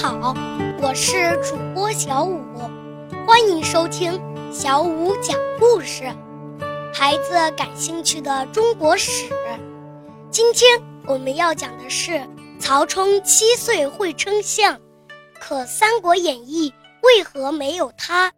[0.00, 0.32] 好，
[0.80, 2.40] 我是主播小五，
[3.26, 4.12] 欢迎收听
[4.52, 6.04] 小五讲故事。
[6.94, 9.28] 孩子感兴趣的中国史，
[10.30, 12.24] 今天我们要讲的是
[12.60, 14.78] 曹冲七岁会称象，
[15.40, 16.70] 可《三国演义》
[17.02, 18.32] 为何没有他？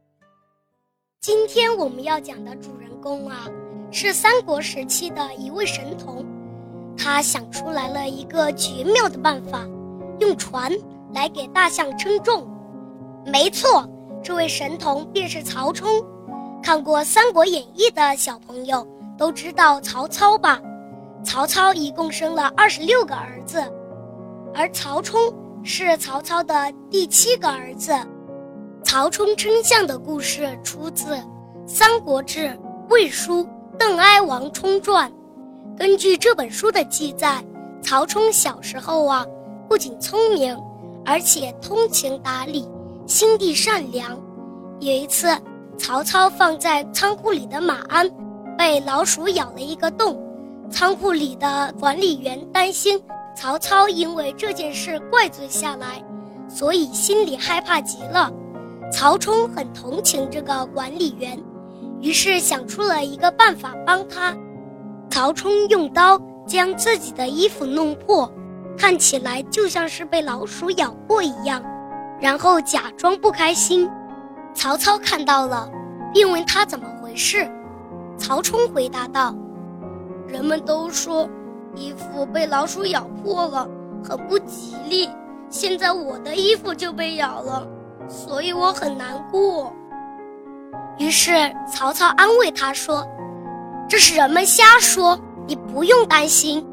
[1.20, 3.46] 今天我们要讲的主人公啊，
[3.92, 6.24] 是三国时期的一位神童，
[6.96, 9.68] 他想出来了一个绝妙的办法，
[10.20, 10.72] 用船。
[11.14, 12.46] 来给大象称重，
[13.26, 13.88] 没错，
[14.22, 15.88] 这位神童便是曹冲。
[16.62, 18.86] 看过《三国演义》的小朋友
[19.16, 20.60] 都知道曹操吧？
[21.24, 23.62] 曹操一共生了二十六个儿子，
[24.54, 25.20] 而曹冲
[25.62, 27.92] 是曹操的第七个儿子。
[28.82, 31.14] 曹冲称象的故事出自
[31.66, 32.48] 《三国志·
[32.88, 33.44] 魏书·
[33.78, 35.10] 邓哀王冲传》。
[35.76, 37.44] 根据这本书的记载，
[37.82, 39.26] 曹冲小时候啊，
[39.68, 40.56] 不仅聪明。
[41.04, 42.68] 而且通情达理，
[43.06, 44.18] 心地善良。
[44.80, 45.28] 有一次，
[45.76, 48.08] 曹操放在仓库里的马鞍
[48.56, 50.18] 被老鼠咬了一个洞，
[50.70, 53.00] 仓库里的管理员担心
[53.34, 56.02] 曹操因为这件事怪罪下来，
[56.48, 58.30] 所以心里害怕极了。
[58.92, 61.38] 曹冲很同情这个管理员，
[62.00, 64.36] 于是想出了一个办法帮他。
[65.10, 68.30] 曹冲用刀将自己的衣服弄破。
[68.80, 71.62] 看起来就像是被老鼠咬过一样，
[72.18, 73.86] 然后假装不开心。
[74.54, 75.70] 曹操看到了，
[76.14, 77.46] 便问他怎么回事。
[78.16, 79.34] 曹冲回答道
[80.26, 81.28] ：“人们都说
[81.74, 83.68] 衣服被老鼠咬破了，
[84.02, 85.10] 很不吉利。
[85.50, 87.68] 现在我的衣服就被咬了，
[88.08, 89.70] 所以我很难过。”
[90.96, 91.32] 于是
[91.70, 93.06] 曹操安慰他说
[93.86, 96.66] ：“这是人们瞎说，你不用担心。”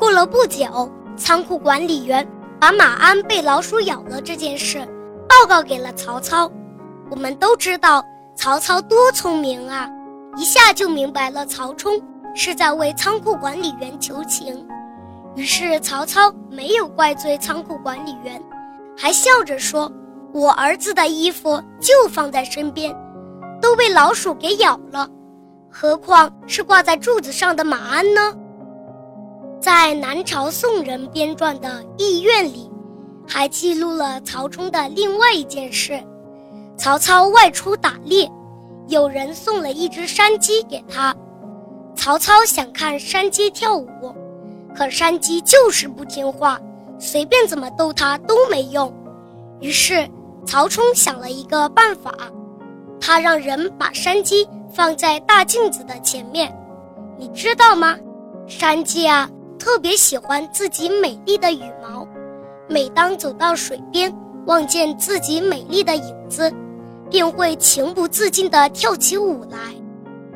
[0.00, 0.90] 过了不久。
[1.16, 2.26] 仓库管理员
[2.60, 4.78] 把马鞍被老鼠咬了这件事
[5.28, 6.50] 报告给了曹操。
[7.10, 9.88] 我们都知道曹操多聪明啊，
[10.36, 12.00] 一下就明白了曹冲
[12.34, 14.66] 是在为仓库管理员求情。
[15.34, 18.42] 于是曹操没有怪罪仓库管理员，
[18.96, 19.90] 还笑着说
[20.32, 22.94] ：“我儿子的衣服就放在身边，
[23.60, 25.08] 都被老鼠给咬了，
[25.70, 28.34] 何况是挂在柱子上的马鞍呢？”
[29.62, 32.68] 在南朝宋人编撰的《艺苑》里，
[33.28, 36.02] 还记录了曹冲的另外一件事：
[36.76, 38.28] 曹操外出打猎，
[38.88, 41.14] 有人送了一只山鸡给他。
[41.94, 43.86] 曹操想看山鸡跳舞，
[44.74, 46.58] 可山鸡就是不听话，
[46.98, 48.92] 随便怎么逗它都没用。
[49.60, 50.10] 于是
[50.44, 52.12] 曹冲想了一个办法，
[53.00, 56.52] 他让人把山鸡放在大镜子的前面。
[57.16, 57.96] 你知道吗？
[58.48, 59.30] 山鸡啊！
[59.62, 62.04] 特别喜欢自己美丽的羽毛，
[62.68, 64.12] 每当走到水边，
[64.44, 66.52] 望见自己美丽的影子，
[67.08, 69.58] 便会情不自禁地跳起舞来。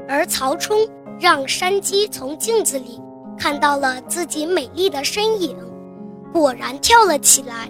[0.06, 0.78] 而曹冲
[1.18, 3.02] 让山鸡从镜子里
[3.36, 5.56] 看到了自己美丽的身影，
[6.32, 7.68] 果然跳了起来。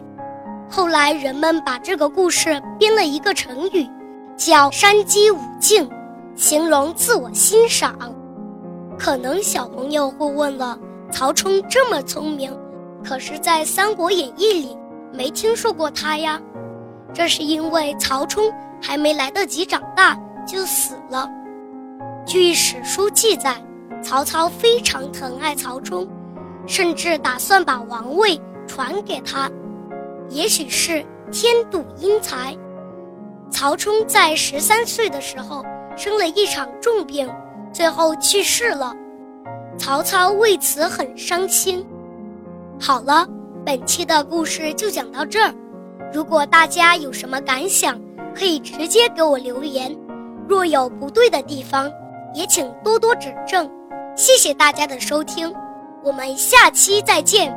[0.69, 3.89] 后来人们把这个故事编了一个成语，
[4.37, 5.89] 叫“山鸡舞镜”，
[6.37, 8.15] 形容自我欣赏。
[8.99, 10.78] 可能小朋友会问了。
[11.11, 12.56] 曹冲这么聪明，
[13.05, 14.77] 可是，在《三国演义》里
[15.12, 16.41] 没听说过他呀。
[17.15, 18.53] 这是因为曹冲
[18.83, 21.28] 还没来得及长大就死了。
[22.27, 23.56] 据史书记载，
[24.03, 26.06] 曹操非常疼爱曹冲，
[26.66, 29.50] 甚至打算把王位传给他。
[30.28, 32.55] 也许是天妒英才，
[33.50, 35.65] 曹冲在十三岁的时候
[35.97, 37.33] 生了一场重病，
[37.72, 38.93] 最后去世了。
[39.78, 41.84] 曹操为此很伤心。
[42.81, 43.26] 好了，
[43.64, 45.54] 本期的故事就讲到这儿。
[46.12, 48.00] 如果大家有什么感想，
[48.34, 49.97] 可以直接给我留言。
[50.48, 51.91] 若有不对的地方，
[52.34, 53.70] 也请多多指正。
[54.15, 55.53] 谢谢大家的收听，
[56.03, 57.54] 我们下期再见。